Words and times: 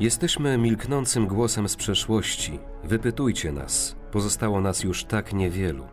Jesteśmy 0.00 0.58
milknącym 0.58 1.26
głosem 1.26 1.68
z 1.68 1.76
przeszłości. 1.76 2.58
Wypytujcie 2.84 3.52
nas. 3.52 3.96
Pozostało 4.12 4.60
nas 4.60 4.84
już 4.84 5.04
tak 5.04 5.32
niewielu. 5.32 5.84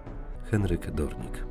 Henryk 0.52 0.92
Dornik. 0.92 1.46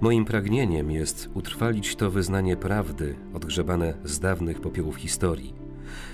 Moim 0.00 0.24
pragnieniem 0.24 0.90
jest 0.90 1.28
utrwalić 1.34 1.96
to 1.96 2.10
wyznanie 2.10 2.56
prawdy, 2.56 3.14
odgrzebane 3.34 3.94
z 4.04 4.18
dawnych 4.20 4.60
popiołów 4.60 4.96
historii, 4.96 5.54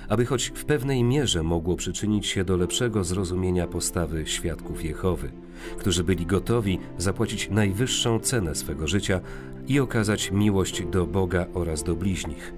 aby 0.08 0.26
choć 0.26 0.52
w 0.54 0.64
pewnej 0.64 1.04
mierze 1.04 1.42
mogło 1.42 1.76
przyczynić 1.76 2.26
się 2.26 2.44
do 2.44 2.56
lepszego 2.56 3.04
zrozumienia 3.04 3.66
postawy 3.66 4.26
świadków 4.26 4.84
Jehowy, 4.84 5.32
którzy 5.78 6.04
byli 6.04 6.26
gotowi 6.26 6.78
zapłacić 6.98 7.50
najwyższą 7.50 8.20
cenę 8.20 8.54
swego 8.54 8.86
życia 8.86 9.20
i 9.68 9.80
okazać 9.80 10.30
miłość 10.30 10.82
do 10.86 11.06
Boga 11.06 11.46
oraz 11.54 11.82
do 11.82 11.96
bliźnich. 11.96 12.54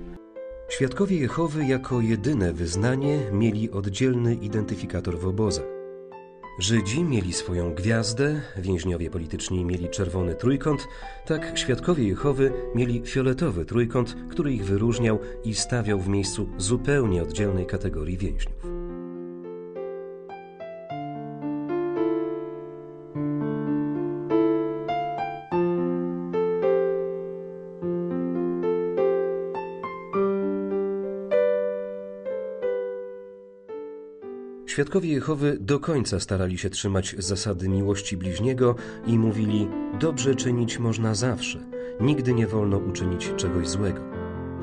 Świadkowie 0.68 1.16
Jehowy 1.16 1.66
jako 1.66 2.00
jedyne 2.00 2.52
wyznanie 2.52 3.18
mieli 3.32 3.70
oddzielny 3.70 4.34
identyfikator 4.34 5.18
w 5.18 5.26
obozach. 5.26 5.77
Żydzi 6.58 7.04
mieli 7.04 7.32
swoją 7.32 7.74
gwiazdę, 7.74 8.40
więźniowie 8.56 9.10
polityczni 9.10 9.64
mieli 9.64 9.88
czerwony 9.88 10.34
trójkąt, 10.34 10.88
tak 11.26 11.58
świadkowie 11.58 12.04
Jehowy 12.04 12.52
mieli 12.74 13.02
fioletowy 13.06 13.64
trójkąt, 13.64 14.16
który 14.30 14.52
ich 14.52 14.64
wyróżniał 14.64 15.18
i 15.44 15.54
stawiał 15.54 16.00
w 16.00 16.08
miejscu 16.08 16.48
zupełnie 16.58 17.22
oddzielnej 17.22 17.66
kategorii 17.66 18.16
więźniów. 18.16 18.87
Świadkowie 34.78 35.12
Jehowy 35.12 35.56
do 35.60 35.80
końca 35.80 36.20
starali 36.20 36.58
się 36.58 36.70
trzymać 36.70 37.16
zasady 37.18 37.68
miłości 37.68 38.16
bliźniego 38.16 38.74
i 39.06 39.18
mówili: 39.18 39.68
Dobrze 40.00 40.34
czynić 40.34 40.78
można 40.78 41.14
zawsze, 41.14 41.58
nigdy 42.00 42.34
nie 42.34 42.46
wolno 42.46 42.78
uczynić 42.78 43.32
czegoś 43.36 43.68
złego. 43.68 44.00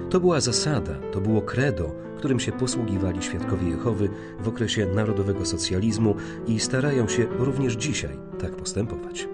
To 0.09 0.19
była 0.19 0.41
zasada, 0.41 0.95
to 1.11 1.21
było 1.21 1.41
credo, 1.41 1.95
którym 2.17 2.39
się 2.39 2.51
posługiwali 2.51 3.23
świadkowie 3.23 3.69
Jehowy 3.69 4.09
w 4.39 4.47
okresie 4.47 4.85
narodowego 4.85 5.45
socjalizmu 5.45 6.15
i 6.47 6.59
starają 6.59 7.07
się 7.07 7.27
również 7.39 7.73
dzisiaj 7.73 8.17
tak 8.39 8.55
postępować. 8.55 9.27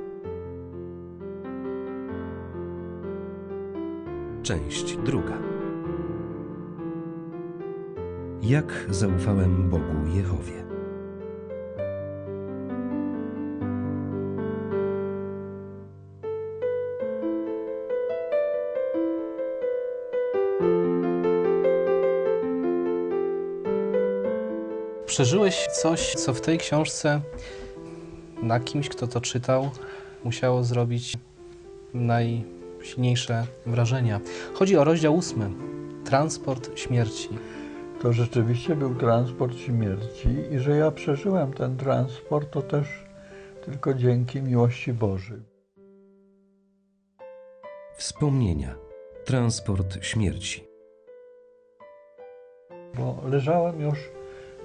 Część 4.43 4.97
druga. 5.05 5.37
Jak 8.41 8.85
zaufałem 8.89 9.69
Bogu 9.69 10.15
Jehowie? 10.15 10.70
Przeżyłeś 25.11 25.67
coś, 25.67 26.13
co 26.15 26.33
w 26.33 26.41
tej 26.41 26.57
książce 26.57 27.21
na 28.43 28.59
kimś, 28.59 28.89
kto 28.89 29.07
to 29.07 29.21
czytał, 29.21 29.69
musiało 30.23 30.63
zrobić 30.63 31.17
najsilniejsze 31.93 33.45
wrażenia. 33.65 34.19
Chodzi 34.53 34.77
o 34.77 34.83
rozdział 34.83 35.15
ósmy. 35.15 35.49
Transport 36.05 36.79
śmierci. 36.79 37.29
To 38.01 38.13
rzeczywiście 38.13 38.75
był 38.75 38.95
transport 38.95 39.57
śmierci 39.57 40.29
i 40.51 40.59
że 40.59 40.77
ja 40.77 40.91
przeżyłem 40.91 41.53
ten 41.53 41.77
transport, 41.77 42.51
to 42.51 42.61
też 42.61 42.87
tylko 43.65 43.93
dzięki 43.93 44.41
miłości 44.41 44.93
Bożej. 44.93 45.41
Wspomnienia. 47.97 48.75
Transport 49.25 50.03
śmierci. 50.03 50.63
Bo 52.97 53.21
leżałem 53.27 53.81
już, 53.81 53.99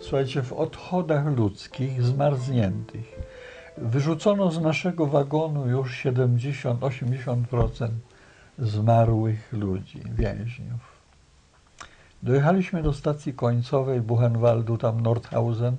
słuchajcie, 0.01 0.43
w 0.43 0.53
odchodach 0.53 1.27
ludzkich, 1.37 2.03
zmarzniętych. 2.03 3.21
Wyrzucono 3.79 4.51
z 4.51 4.61
naszego 4.61 5.07
wagonu 5.07 5.69
już 5.69 6.05
70-80% 6.05 7.89
zmarłych 8.59 9.53
ludzi, 9.53 10.03
więźniów. 10.15 10.97
Dojechaliśmy 12.23 12.83
do 12.83 12.93
stacji 12.93 13.35
końcowej 13.35 14.01
Buchenwaldu, 14.01 14.79
tam 14.79 15.01
Nordhausen, 15.01 15.77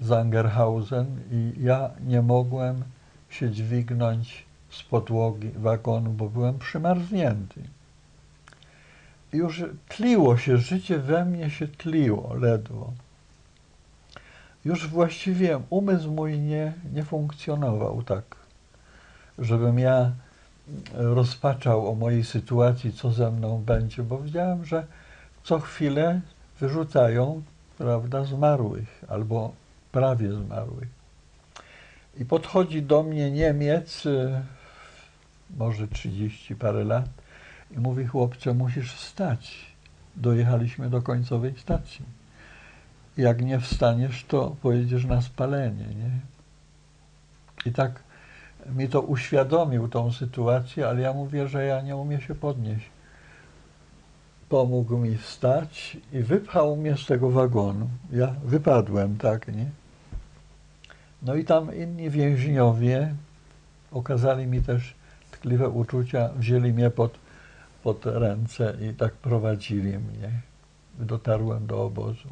Zangerhausen 0.00 1.06
i 1.30 1.52
ja 1.60 1.90
nie 2.06 2.22
mogłem 2.22 2.84
się 3.30 3.50
dźwignąć 3.50 4.44
z 4.70 4.82
podłogi 4.82 5.50
wagonu, 5.50 6.10
bo 6.10 6.28
byłem 6.28 6.58
przymarznięty. 6.58 7.62
Już 9.32 9.64
tliło 9.88 10.36
się, 10.36 10.58
życie 10.58 10.98
we 10.98 11.24
mnie 11.24 11.50
się 11.50 11.68
tliło 11.68 12.34
ledwo. 12.34 12.92
Już 14.64 14.88
właściwie 14.88 15.60
umysł 15.70 16.10
mój 16.10 16.38
nie, 16.38 16.72
nie 16.92 17.04
funkcjonował 17.04 18.02
tak, 18.02 18.24
żebym 19.38 19.78
ja 19.78 20.12
rozpaczał 20.94 21.90
o 21.90 21.94
mojej 21.94 22.24
sytuacji, 22.24 22.92
co 22.92 23.12
ze 23.12 23.30
mną 23.30 23.62
będzie, 23.66 24.02
bo 24.02 24.18
widziałem, 24.18 24.64
że 24.64 24.86
co 25.44 25.58
chwilę 25.58 26.20
wyrzucają, 26.60 27.42
prawda, 27.78 28.24
zmarłych 28.24 29.04
albo 29.08 29.52
prawie 29.92 30.32
zmarłych. 30.32 30.88
I 32.20 32.24
podchodzi 32.24 32.82
do 32.82 33.02
mnie 33.02 33.30
Niemiec, 33.30 34.04
może 35.56 35.88
30 35.88 36.56
parę 36.56 36.84
lat, 36.84 37.21
i 37.76 37.78
mówi: 37.78 38.06
Chłopcze, 38.06 38.54
musisz 38.54 38.94
wstać. 38.94 39.72
Dojechaliśmy 40.16 40.90
do 40.90 41.02
końcowej 41.02 41.54
stacji. 41.58 42.04
Jak 43.16 43.42
nie 43.42 43.60
wstaniesz, 43.60 44.24
to 44.24 44.56
pojedziesz 44.62 45.04
na 45.04 45.22
spalenie. 45.22 45.86
Nie? 45.86 46.10
I 47.66 47.72
tak 47.72 48.02
mi 48.66 48.88
to 48.88 49.00
uświadomił 49.00 49.88
tą 49.88 50.12
sytuację, 50.12 50.88
ale 50.88 51.00
ja 51.00 51.12
mówię, 51.12 51.48
że 51.48 51.64
ja 51.64 51.80
nie 51.80 51.96
umiem 51.96 52.20
się 52.20 52.34
podnieść. 52.34 52.90
Pomógł 54.48 54.98
mi 54.98 55.18
wstać 55.18 55.96
i 56.12 56.22
wypchał 56.22 56.76
mnie 56.76 56.96
z 56.96 57.06
tego 57.06 57.30
wagonu. 57.30 57.88
Ja 58.12 58.34
wypadłem, 58.44 59.16
tak, 59.16 59.48
nie? 59.48 59.66
No 61.22 61.34
i 61.34 61.44
tam 61.44 61.76
inni 61.76 62.10
więźniowie 62.10 63.14
okazali 63.92 64.46
mi 64.46 64.62
też 64.62 64.94
tkliwe 65.30 65.68
uczucia, 65.68 66.30
wzięli 66.36 66.72
mnie 66.72 66.90
pod, 66.90 67.18
pod 67.82 68.06
ręce 68.06 68.76
i 68.90 68.94
tak 68.94 69.12
prowadzili 69.12 69.98
mnie. 69.98 70.30
Dotarłem 70.98 71.66
do 71.66 71.84
obozu. 71.84 72.28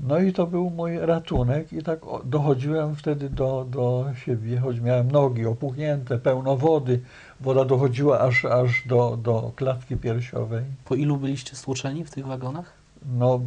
No 0.00 0.18
i 0.18 0.32
to 0.32 0.46
był 0.46 0.70
mój 0.70 0.98
ratunek 0.98 1.72
i 1.72 1.82
tak 1.82 2.00
dochodziłem 2.24 2.96
wtedy 2.96 3.30
do, 3.30 3.66
do 3.70 4.06
siebie, 4.24 4.58
choć 4.60 4.80
miałem 4.80 5.10
nogi 5.10 5.46
opuchnięte, 5.46 6.18
pełno 6.18 6.56
wody. 6.56 7.00
Woda 7.40 7.64
dochodziła 7.64 8.20
aż, 8.20 8.44
aż 8.44 8.86
do, 8.86 9.18
do 9.22 9.52
klatki 9.56 9.96
piersiowej. 9.96 10.64
Po 10.84 10.94
ilu 10.94 11.16
byliście 11.16 11.56
stłuczeni 11.56 12.04
w 12.04 12.10
tych 12.10 12.26
wagonach? 12.26 12.72
No, 13.18 13.40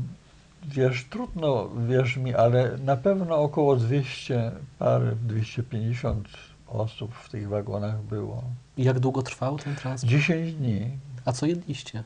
wiesz, 0.67 1.05
trudno, 1.09 1.69
wierz 1.87 2.17
mi, 2.17 2.35
ale 2.35 2.77
na 2.85 2.97
pewno 2.97 3.37
około 3.37 3.75
200 3.75 4.51
parę, 4.79 5.15
250 5.15 6.27
osób 6.69 7.15
w 7.15 7.29
tych 7.29 7.49
wagonach 7.49 8.01
było. 8.01 8.43
I 8.77 8.83
jak 8.83 8.99
długo 8.99 9.23
trwał 9.23 9.57
ten 9.57 9.75
transport? 9.75 10.11
10 10.11 10.53
dni. 10.53 10.89
A 11.25 11.31
co 11.31 11.45
jedliście? 11.45 12.03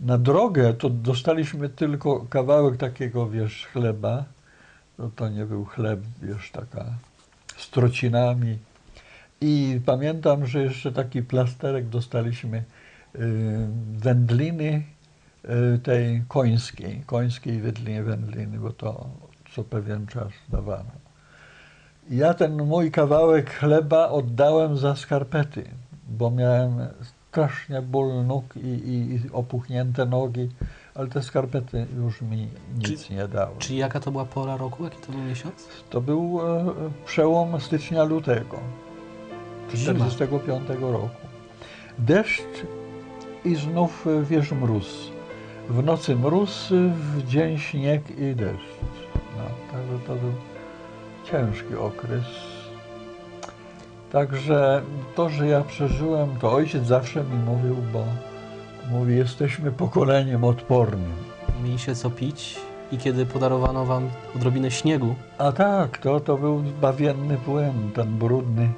Na 0.00 0.18
drogę 0.18 0.74
to 0.74 0.90
dostaliśmy 0.90 1.68
tylko 1.68 2.20
kawałek 2.20 2.76
takiego, 2.76 3.30
wiesz, 3.30 3.66
chleba. 3.72 4.24
No 4.98 5.10
to 5.16 5.28
nie 5.28 5.46
był 5.46 5.64
chleb, 5.64 6.00
wiesz, 6.22 6.50
taka 6.50 6.84
z 7.56 7.70
trocinami. 7.70 8.58
I 9.40 9.80
pamiętam, 9.86 10.46
że 10.46 10.62
jeszcze 10.62 10.92
taki 10.92 11.22
plasterek 11.22 11.88
dostaliśmy 11.88 12.58
y, 12.58 12.62
wędliny 13.92 14.82
y, 15.74 15.78
tej 15.78 16.22
końskiej, 16.28 17.02
końskiej 17.06 17.60
wędliny, 17.60 18.02
wędliny, 18.02 18.58
bo 18.58 18.72
to 18.72 19.06
co 19.54 19.64
pewien 19.64 20.06
czas 20.06 20.32
dawano. 20.48 21.05
Ja 22.10 22.34
ten 22.34 22.66
mój 22.66 22.90
kawałek 22.90 23.50
chleba 23.50 24.08
oddałem 24.08 24.76
za 24.76 24.96
skarpety, 24.96 25.64
bo 26.08 26.30
miałem 26.30 26.72
strasznie 27.30 27.82
ból 27.82 28.24
nóg 28.24 28.56
i, 28.56 28.68
i, 28.68 29.14
i 29.14 29.20
opuchnięte 29.32 30.06
nogi, 30.06 30.48
ale 30.94 31.08
te 31.08 31.22
skarpety 31.22 31.86
już 31.96 32.22
mi 32.22 32.48
nic 32.78 33.10
nie 33.10 33.28
dały. 33.28 33.56
Czyli 33.58 33.78
jaka 33.78 34.00
to 34.00 34.10
była 34.10 34.24
pora 34.24 34.56
roku? 34.56 34.84
Jaki 34.84 34.98
to 35.06 35.12
był 35.12 35.20
miesiąc? 35.20 35.68
To 35.90 36.00
był 36.00 36.40
e, 36.40 36.64
przełom 37.06 37.60
stycznia-lutego 37.60 38.56
Zima. 39.74 39.92
1945 39.92 40.80
roku. 40.80 41.08
Deszcz 41.98 42.66
i 43.44 43.54
znów 43.54 44.06
wiesz 44.30 44.52
mróz. 44.52 45.10
W 45.68 45.82
nocy 45.82 46.16
mróz, 46.16 46.68
w 46.70 47.26
dzień 47.26 47.58
śnieg 47.58 48.10
i 48.18 48.34
deszcz. 48.34 48.76
No, 49.36 49.44
także 49.72 50.06
to 50.06 50.14
był 50.14 50.32
ciężki 51.30 51.74
okres. 51.74 52.24
Także 54.12 54.82
to, 55.14 55.28
że 55.28 55.46
ja 55.46 55.60
przeżyłem, 55.60 56.36
to 56.40 56.52
ojciec 56.52 56.86
zawsze 56.86 57.24
mi 57.24 57.36
mówił, 57.36 57.76
bo 57.92 58.04
mówi, 58.90 59.16
jesteśmy 59.16 59.72
pokoleniem 59.72 60.44
odpornym. 60.44 61.12
Mieliście 61.64 61.94
co 61.94 62.10
pić 62.10 62.60
i 62.92 62.98
kiedy 62.98 63.26
podarowano 63.26 63.86
wam 63.86 64.10
odrobinę 64.36 64.70
śniegu, 64.70 65.14
A 65.38 65.52
tak, 65.52 65.98
to, 65.98 66.20
to 66.20 66.36
był 66.36 66.62
bawienny 66.80 67.36
płyn, 67.36 67.90
ten 67.94 68.18
brudny, 68.18 68.68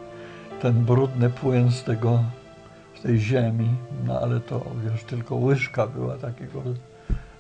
ten 0.63 0.85
brudny 0.85 1.31
płyn 1.31 1.73
z 1.73 1.85
tego, 1.85 2.19
z 2.99 3.03
tej 3.03 3.19
ziemi. 3.19 3.69
No 4.07 4.21
ale 4.21 4.41
to, 4.41 4.61
wiesz, 4.85 5.05
tylko 5.05 5.37
łyżka 5.37 5.87
była 5.87 6.17
takiego 6.17 6.63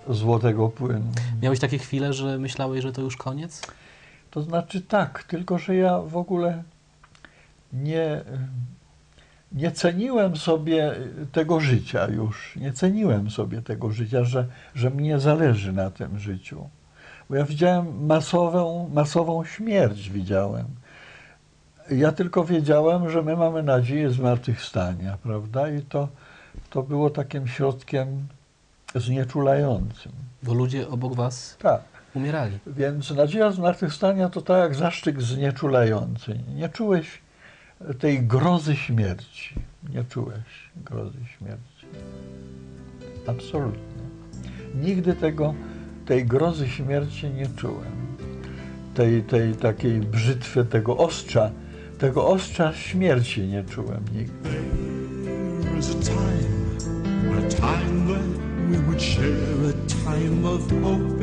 złotego 0.08 0.69
płynu. 0.69 1.12
miałeś 1.43 1.61
takie 1.61 1.78
chwile, 1.78 2.12
że 2.12 2.38
myślałeś, 2.38 2.82
że 2.82 2.93
to 2.93 3.02
już 3.02 3.16
koniec? 3.16 3.62
To 4.30 4.42
znaczy 4.42 4.80
tak, 4.80 5.22
tylko 5.22 5.58
że 5.58 5.76
ja 5.76 5.98
w 5.98 6.16
ogóle 6.16 6.62
nie, 7.72 8.20
nie 9.52 9.72
ceniłem 9.72 10.36
sobie 10.36 10.94
tego 11.32 11.60
życia 11.60 12.08
już. 12.08 12.56
Nie 12.56 12.72
ceniłem 12.72 13.30
sobie 13.30 13.62
tego 13.62 13.90
życia, 13.90 14.25
że, 14.25 14.46
że 14.75 14.90
mnie 14.90 15.19
zależy 15.19 15.72
na 15.72 15.90
tym 15.90 16.19
życiu. 16.19 16.69
Bo 17.30 17.36
ja 17.36 17.44
widziałem 17.44 18.06
masową, 18.06 18.90
masową 18.94 19.44
śmierć, 19.44 20.10
widziałem. 20.10 20.66
Ja 21.90 22.12
tylko 22.12 22.44
wiedziałem, 22.44 23.10
że 23.10 23.22
my 23.22 23.36
mamy 23.36 23.62
nadzieję 23.62 24.10
zmartwychwstania, 24.10 25.19
prawda? 25.22 25.70
I 25.70 25.82
to, 25.82 26.08
to 26.70 26.82
było 26.82 27.10
takim 27.10 27.48
środkiem 27.48 28.28
znieczulającym. 28.94 30.12
Bo 30.42 30.54
ludzie 30.54 30.88
obok 30.88 31.14
was 31.14 31.56
Tak. 31.58 31.98
Umierali. 32.14 32.58
Więc 32.66 33.10
nadzieja 33.10 33.50
zmartwychwstania 33.50 34.28
to 34.28 34.43
tak 34.43 34.58
jak 34.58 34.75
zaszczyt 34.75 35.22
znieczulający. 35.22 36.38
Nie 36.55 36.69
czułeś 36.69 37.20
tej 37.99 38.22
grozy 38.22 38.76
śmierci. 38.76 39.55
Nie 39.94 40.05
czułeś 40.05 40.70
grozy 40.76 41.19
śmierci. 41.38 41.87
Absolutnie. 43.26 44.02
Nigdy 44.75 45.14
tego, 45.14 45.55
tej 46.06 46.25
grozy 46.25 46.69
śmierci 46.69 47.31
nie 47.31 47.46
czułem. 47.46 48.16
Tej, 48.94 49.22
tej 49.22 49.54
takiej 49.54 50.00
brzytwy, 50.00 50.64
tego 50.64 50.96
ostrza, 50.96 51.50
tego 51.99 52.28
ostrza 52.28 52.72
śmierci 52.72 53.43
nie 53.43 53.64
czułem 53.64 54.04
nigdy. 54.14 54.50
There 60.08 61.18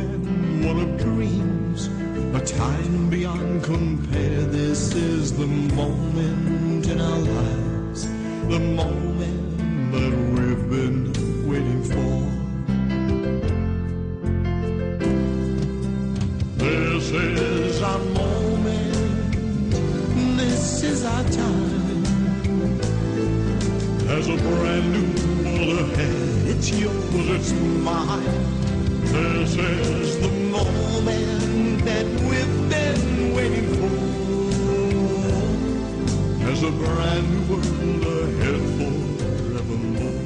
one 0.66 0.80
of 0.80 0.98
dreams, 0.98 1.88
a 2.34 2.40
time 2.44 3.08
beyond 3.08 3.64
compare. 3.64 4.42
This 4.46 4.96
is 4.96 5.38
the 5.38 5.46
moment 5.46 6.88
in 6.88 7.00
our 7.00 7.20
lives, 7.20 8.08
the 8.48 8.60
moment 8.60 9.92
that 9.92 10.12
we've 10.34 10.68
been 10.68 11.14
waiting 11.48 11.84
for. 11.84 12.16
This 16.58 17.12
is 17.12 17.82
our 17.84 18.00
moment, 18.00 19.34
this 20.38 20.82
is 20.82 21.06
our 21.06 21.24
time. 21.26 22.04
There's 24.08 24.28
a 24.28 24.38
brand 24.38 24.92
new 24.94 25.10
world 25.44 25.92
ahead. 25.92 26.48
It's 26.48 26.72
yours, 26.72 27.30
it's 27.30 27.52
mine. 27.54 28.65
This 29.12 29.56
is 29.56 30.20
the 30.20 30.32
moment 30.52 31.86
that 31.86 32.06
we've 32.28 32.70
been 32.70 33.36
waiting 33.36 33.68
for. 33.78 33.90
There's 36.44 36.64
a 36.64 36.72
brand 36.72 37.26
new 37.32 37.44
world 37.50 38.04
ahead 38.06 38.62
forevermore. 38.78 40.22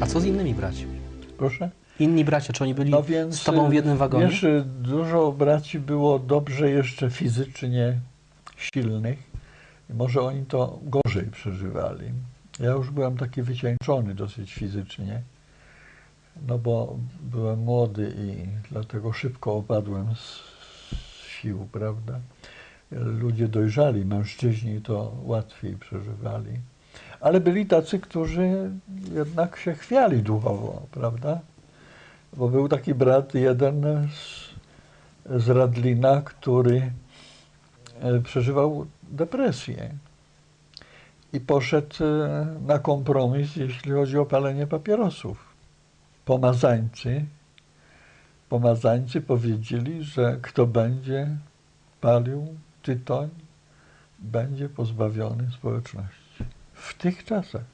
A 0.00 0.06
co 0.06 0.20
z 0.20 0.24
innymi 0.26 0.54
braćmi? 0.54 1.00
Proszę? 1.36 1.70
Inni 2.00 2.24
bracia, 2.24 2.52
czy 2.52 2.64
oni 2.64 2.74
byli 2.74 2.90
No 2.90 3.02
więc, 3.02 3.40
z 3.40 3.44
tobą 3.44 3.70
w 3.70 3.72
jednym 3.72 3.96
wagonie? 3.96 4.28
Wiesz, 4.28 4.46
dużo 4.64 5.32
braci 5.32 5.78
było 5.78 6.18
dobrze 6.18 6.70
jeszcze 6.70 7.10
fizycznie 7.10 7.98
silnych. 8.56 9.18
I 9.90 9.94
może 9.94 10.22
oni 10.22 10.46
to 10.46 10.78
gorzej 10.82 11.26
przeżywali. 11.26 12.04
Ja 12.60 12.70
już 12.70 12.90
byłem 12.90 13.16
taki 13.16 13.42
wycieńczony 13.42 14.14
dosyć 14.14 14.54
fizycznie, 14.54 15.22
no 16.48 16.58
bo 16.58 16.96
byłem 17.20 17.58
młody 17.58 18.14
i 18.18 18.48
dlatego 18.70 19.12
szybko 19.12 19.54
opadłem 19.54 20.14
z, 20.14 20.40
z 20.96 21.28
sił, 21.28 21.68
prawda? 21.72 22.20
Ludzie 22.90 23.48
dojrzali, 23.48 24.04
mężczyźni 24.04 24.80
to 24.80 25.12
łatwiej 25.24 25.76
przeżywali. 25.76 26.50
Ale 27.20 27.40
byli 27.40 27.66
tacy, 27.66 27.98
którzy 27.98 28.70
jednak 29.14 29.56
się 29.56 29.74
chwiali 29.74 30.22
duchowo, 30.22 30.82
prawda? 30.90 31.40
Bo 32.36 32.48
był 32.48 32.68
taki 32.68 32.94
brat 32.94 33.34
jeden 33.34 34.08
z, 34.14 34.50
z 35.42 35.48
Radlina, 35.48 36.22
który 36.22 36.92
e, 38.00 38.20
przeżywał 38.20 38.86
depresję 39.02 39.90
i 41.32 41.40
poszedł 41.40 42.04
e, 42.04 42.46
na 42.66 42.78
kompromis, 42.78 43.56
jeśli 43.56 43.92
chodzi 43.92 44.18
o 44.18 44.26
palenie 44.26 44.66
papierosów. 44.66 45.54
Pomazańcy, 46.24 47.24
pomazańcy 48.48 49.20
powiedzieli, 49.20 50.02
że 50.02 50.38
kto 50.42 50.66
będzie 50.66 51.36
palił 52.00 52.46
tytoń, 52.82 53.28
będzie 54.18 54.68
pozbawiony 54.68 55.50
społeczności. 55.50 56.44
W 56.72 56.94
tych 56.94 57.24
czasach. 57.24 57.64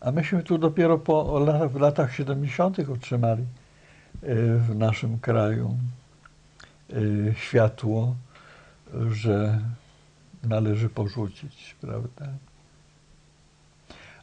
A 0.00 0.12
myśmy 0.12 0.42
tu 0.42 0.58
dopiero 0.58 0.98
po 0.98 1.40
w 1.68 1.80
latach 1.80 2.14
70. 2.14 2.78
otrzymali 2.78 3.44
w 4.58 4.74
naszym 4.74 5.18
kraju 5.18 5.76
y, 6.92 7.34
światło, 7.36 8.14
że 9.10 9.60
należy 10.42 10.88
porzucić, 10.88 11.76
prawda? 11.80 12.26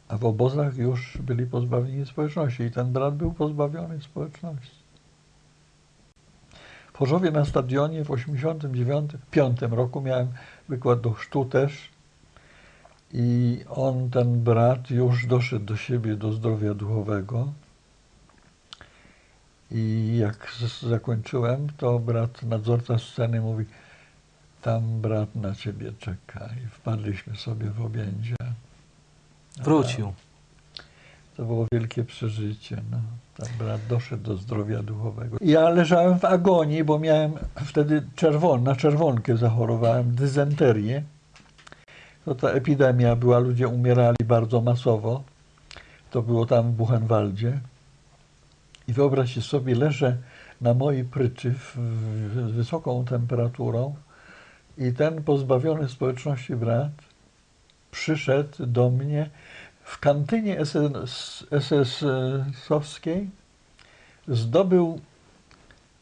A 0.08 0.18
w 0.18 0.26
obozach 0.26 0.78
już 0.78 1.18
byli 1.18 1.46
pozbawieni 1.46 2.06
społeczności 2.06 2.64
i 2.64 2.72
ten 2.72 2.94
brat 2.94 3.16
był 3.16 3.34
pozbawiony 3.34 4.02
społeczności. 4.02 4.78
W 6.94 6.98
Chorzowie 6.98 7.32
na 7.32 7.46
stadionie 7.46 8.04
w 8.04 8.12
89 8.12 9.12
5 9.32 9.62
roku 9.62 10.02
miałem 10.02 10.28
wykład 10.70 11.02
do 11.02 11.12
chrztu 11.12 11.46
też 11.46 11.90
i 13.14 13.60
on, 13.70 14.10
ten 14.10 14.44
brat, 14.44 14.92
już 14.92 15.26
doszedł 15.26 15.66
do 15.66 15.78
siebie, 15.78 16.16
do 16.16 16.32
zdrowia 16.32 16.74
duchowego. 16.74 17.52
I 19.72 20.18
jak 20.18 20.52
zakończyłem, 20.82 21.68
to 21.78 22.00
brat, 22.00 22.44
nadzorca 22.44 23.00
sceny 23.00 23.42
mówi, 23.42 23.66
tam 24.62 25.02
brat 25.02 25.36
na 25.36 25.56
ciebie 25.56 25.92
czeka. 26.00 26.50
I 26.66 26.68
wpadliśmy 26.68 27.36
sobie 27.36 27.70
w 27.70 27.82
objęcia. 27.82 28.36
Wrócił. 29.64 30.14
To 31.38 31.46
było 31.46 31.66
wielkie 31.72 32.04
przeżycie. 32.04 32.82
No. 32.92 32.98
Tam 33.38 33.48
brat 33.58 33.82
doszedł 33.90 34.24
do 34.24 34.38
zdrowia 34.38 34.84
duchowego. 34.84 35.38
Ja 35.42 35.70
leżałem 35.70 36.20
w 36.20 36.26
agonii, 36.26 36.84
bo 36.84 37.00
miałem 37.00 37.32
wtedy 37.66 38.04
czerwon, 38.16 38.64
na 38.64 38.76
czerwonkę 38.76 39.38
zachorowałem, 39.38 40.16
dysenterię. 40.16 41.04
To 42.26 42.36
ta 42.36 42.50
epidemia 42.50 43.16
była, 43.16 43.40
ludzie 43.40 43.68
umierali 43.68 44.18
bardzo 44.26 44.62
masowo. 44.62 45.24
To 46.12 46.22
było 46.22 46.46
tam 46.46 46.72
w 46.72 46.76
Buchenwaldzie. 46.76 47.60
I 48.88 48.94
wyobraźcie 48.94 49.42
sobie, 49.42 49.76
leżę 49.76 50.18
na 50.62 50.74
mojej 50.74 51.04
pryczy 51.04 51.54
z 52.48 52.52
wysoką 52.52 53.06
temperaturą 53.06 53.96
i 54.78 54.94
ten 54.94 55.24
pozbawiony 55.24 55.90
społeczności 55.90 56.56
brat 56.56 56.92
przyszedł 57.92 58.66
do 58.66 58.90
mnie 58.90 59.30
w 59.84 60.00
kantynie 60.00 60.66
SS, 60.66 61.46
SS-owskiej, 61.52 63.30
zdobył 64.28 65.02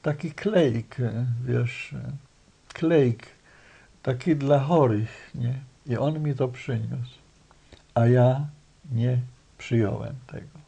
taki 0.01 0.31
klejk, 0.31 0.97
wiesz, 1.45 1.95
klejk 2.73 3.27
taki 4.03 4.35
dla 4.35 4.59
chorych, 4.59 5.31
nie? 5.35 5.59
I 5.85 5.97
on 5.97 6.19
mi 6.19 6.35
to 6.35 6.47
przyniósł, 6.47 7.17
a 7.93 8.05
ja 8.05 8.45
nie 8.91 9.19
przyjąłem 9.57 10.15
tego. 10.27 10.64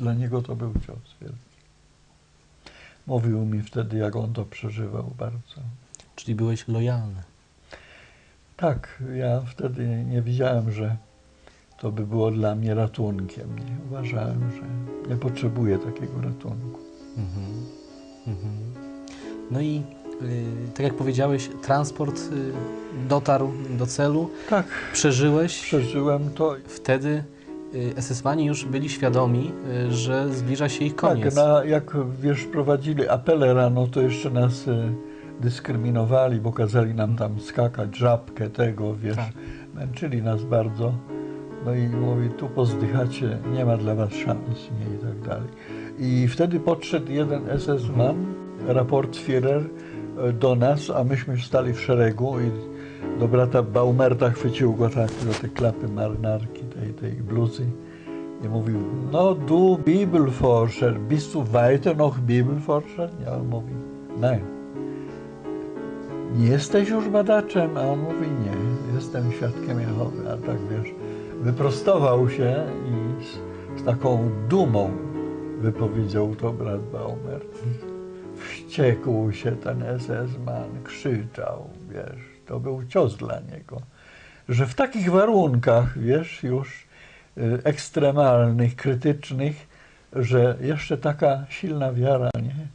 Dla 0.00 0.14
niego 0.14 0.42
to 0.42 0.56
był 0.56 0.72
cios 0.86 0.98
wielki. 1.20 1.38
Mówił 3.06 3.38
mi 3.46 3.62
wtedy, 3.62 3.96
jak 3.98 4.16
on 4.16 4.32
to 4.32 4.44
przeżywał 4.44 5.10
bardzo. 5.18 5.60
Czyli 6.16 6.34
byłeś 6.34 6.68
lojalny. 6.68 7.22
Tak, 8.56 9.02
ja 9.14 9.40
wtedy 9.40 10.04
nie 10.08 10.22
widziałem, 10.22 10.72
że 10.72 10.96
to 11.78 11.92
by 11.92 12.06
było 12.06 12.30
dla 12.30 12.54
mnie 12.54 12.74
ratunkiem. 12.74 13.58
Nie? 13.58 13.76
Uważałem, 13.90 14.50
że 14.56 14.62
nie 15.10 15.16
potrzebuję 15.16 15.78
takiego 15.78 16.20
ratunku. 16.22 16.80
Mhm. 17.16 17.66
Mhm. 18.26 18.54
No 19.50 19.60
i 19.60 19.82
y, 20.22 20.44
tak 20.74 20.80
jak 20.86 20.94
powiedziałeś, 20.94 21.50
transport 21.62 22.16
y, 22.18 22.52
dotarł 23.08 23.52
do 23.78 23.86
celu, 23.86 24.30
Tak, 24.50 24.66
przeżyłeś. 24.92 25.62
przeżyłem 25.62 26.30
to. 26.30 26.56
Wtedy 26.66 27.24
y, 27.74 28.02
SS-mani 28.02 28.46
już 28.46 28.64
byli 28.64 28.88
świadomi, 28.88 29.52
y, 29.88 29.92
że 29.92 30.32
zbliża 30.32 30.68
się 30.68 30.84
ich 30.84 30.94
koniec. 30.94 31.34
Tak, 31.34 31.44
na, 31.44 31.64
jak 31.64 31.96
wiesz, 32.20 32.44
prowadzili 32.44 33.08
apele 33.08 33.54
rano, 33.54 33.86
to 33.86 34.00
jeszcze 34.00 34.30
nas 34.30 34.68
y, 34.68 34.92
dyskryminowali, 35.40 36.40
bo 36.40 36.52
kazali 36.52 36.94
nam 36.94 37.16
tam 37.16 37.40
skakać, 37.40 37.96
żabkę 37.96 38.50
tego, 38.50 38.94
wiesz. 38.94 39.16
Tak. 39.16 39.32
Męczyli 39.74 40.22
nas 40.22 40.44
bardzo. 40.44 40.92
No 41.64 41.74
i 41.74 41.88
mówi, 41.88 42.28
tu 42.28 42.48
pozdychacie, 42.48 43.38
nie 43.52 43.64
ma 43.64 43.76
dla 43.76 43.94
was 43.94 44.12
szans, 44.12 44.70
nie 44.80 44.96
i 44.96 44.98
tak 44.98 45.20
dalej. 45.28 45.48
I 45.98 46.28
wtedy 46.28 46.60
podszedł 46.60 47.12
jeden 47.12 47.42
SS-man, 47.58 48.34
raport 48.66 49.16
Führer, 49.16 49.64
e, 50.18 50.32
do 50.32 50.54
nas, 50.54 50.90
a 50.90 51.04
myśmy 51.04 51.38
stali 51.38 51.72
w 51.72 51.80
szeregu 51.80 52.40
i 52.40 52.50
do 53.20 53.28
brata 53.28 53.62
Baumerta 53.62 54.30
chwycił 54.30 54.74
go 54.74 54.88
tak 54.88 55.10
do 55.26 55.32
tej 55.40 55.50
klapy 55.50 55.88
marynarki, 55.88 56.59
tej, 56.80 56.94
tej 56.94 57.12
bluzy 57.12 57.66
i 58.44 58.48
mówił, 58.48 58.78
no 59.12 59.34
du 59.34 59.78
Bibelforscher, 59.84 61.00
bist 61.00 61.32
du 61.32 61.42
weiter 61.42 61.96
noch 61.96 62.20
Bibelforscher? 62.20 63.10
Ja, 63.24 63.34
on 63.34 63.48
mówi, 63.48 63.72
nein. 64.20 64.40
Nie 66.36 66.46
jesteś 66.46 66.88
już 66.88 67.08
badaczem? 67.08 67.76
A 67.76 67.80
on 67.80 67.98
mówi, 67.98 68.26
nie, 68.44 68.94
jestem 68.94 69.32
świadkiem 69.32 69.80
Jehowy. 69.80 70.32
A 70.32 70.36
tak 70.46 70.58
wiesz, 70.70 70.94
wyprostował 71.40 72.30
się 72.30 72.64
i 72.86 73.24
z, 73.24 73.80
z 73.80 73.84
taką 73.84 74.30
dumą 74.48 74.90
wypowiedział 75.60 76.34
to 76.34 76.52
brat 76.52 76.80
Baumer. 76.80 77.40
Wściekł 78.36 79.32
się 79.32 79.52
ten 79.52 79.84
SS-man, 79.98 80.82
krzyczał, 80.84 81.70
wiesz, 81.88 82.40
to 82.46 82.60
był 82.60 82.84
cios 82.84 83.16
dla 83.16 83.40
niego, 83.40 83.80
że 84.50 84.66
w 84.66 84.74
takich 84.74 85.10
warunkach, 85.10 85.98
wiesz, 85.98 86.42
już 86.42 86.84
y, 87.38 87.60
ekstremalnych, 87.64 88.76
krytycznych, 88.76 89.68
że 90.12 90.56
jeszcze 90.60 90.98
taka 90.98 91.46
silna 91.48 91.92
wiara, 91.92 92.30
nie? 92.42 92.66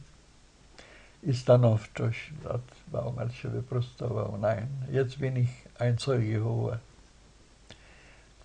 I 1.22 1.36
stanowczość. 1.36 2.32
Brat 2.42 2.60
Baumer 2.92 3.34
się 3.34 3.48
wyprostował. 3.48 4.38
Nein, 4.40 4.66
jetzt 4.92 5.18
bin 5.18 5.36
ich 5.36 5.68
ein 5.78 5.98
Zeuge 5.98 6.26
Jehova. 6.26 6.78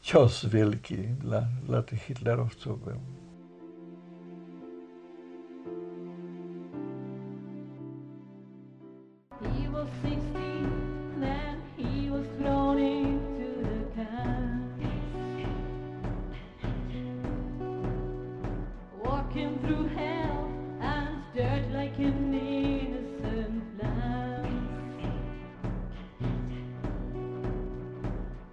Cios 0.01 0.45
wielki 0.45 0.97
dla, 0.97 1.45
dla 1.65 1.81
tych 1.81 2.01
hitlerowców 2.01 2.85
był. 2.85 2.99
Walking 19.33 19.59
through 19.59 19.87
hell 19.95 20.51
and 20.81 21.23
dirt 21.33 21.71
like 21.71 21.97
an 21.99 22.33
innocent 22.33 23.63
lamb. 23.81 24.67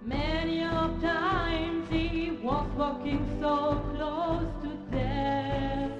Many 0.05 0.63
of 0.63 1.01
times 1.01 1.89
he 1.89 2.31
was 2.41 2.65
walking 2.77 3.27
so 3.41 3.81
close 3.93 4.47
to 4.63 4.69
death. 4.95 5.91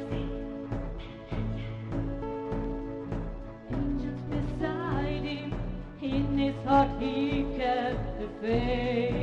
angels 3.74 4.22
beside 4.30 5.24
him. 5.26 5.54
In 6.02 6.38
his 6.38 6.56
heart 6.64 7.02
he 7.02 7.46
kept 7.58 8.22
the 8.22 8.30
faith. 8.42 9.19